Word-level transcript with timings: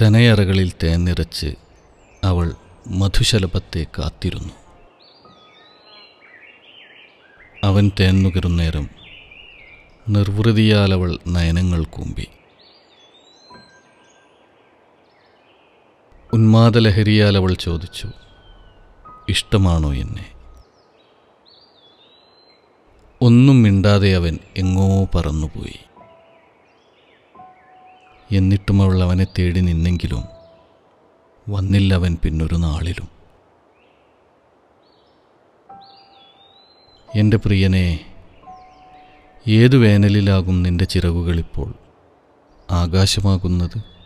തെനയറകളിൽ 0.00 0.72
തേൻ 0.82 1.04
നിറച്ച് 1.04 1.54
അവൾ 2.24 2.54
മധുശലഭത്തെ 2.86 3.86
കാത്തിരുന്നു. 3.98 4.54
അവൻ 7.64 7.90
തേൻ 8.00 8.22
നുകരുന്നേരം 8.22 8.90
നിർവൃതിയാൽ 10.08 10.94
നയനങ്ങൾ 11.26 11.84
കൂമ്പി. 11.84 12.26
ഉന്മാദലഹരിയാൽ 16.32 17.36
അവൾ 17.36 17.54
ചോദിച്ചു 17.54 18.08
ഇഷ്ടമാണോ 19.28 19.94
എന്നെ? 19.94 20.32
ഒന്നും 23.20 23.62
മിണ്ടാതെ 23.62 24.16
അവൻ 24.16 24.38
എങ്ങോ 24.56 25.08
പറന്നുപോയി. 25.14 25.87
എന്നിട്ടും 28.32 28.82
അവൾ 28.82 29.02
അവനെ 29.02 29.26
തേടി 29.38 29.60
നിന്നെങ്കിലും 29.60 30.24
വന്നില്ല 31.48 31.94
അവൻ 31.94 32.16
പിന്നൊരു 32.24 32.54
നാളിലും. 32.54 33.08
എന്റെ 37.16 37.36
പ്രിയനെ 37.36 38.00
ഏതു 39.48 39.76
വേനലിലാകും 39.76 40.62
നിന്റെ 40.62 40.84
ചിറകുകളിപ്പോൾ? 40.84 41.74
ആകാശമാകുന്നത് 42.70 43.97